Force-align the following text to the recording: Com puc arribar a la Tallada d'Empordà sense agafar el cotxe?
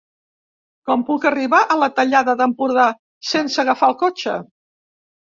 Com 0.89 1.03
puc 1.09 1.27
arribar 1.33 1.59
a 1.61 1.79
la 1.83 1.91
Tallada 2.01 2.37
d'Empordà 2.41 2.89
sense 3.35 3.65
agafar 3.69 3.95
el 3.95 3.99
cotxe? 4.05 4.45